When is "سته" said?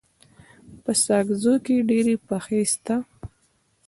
2.73-2.95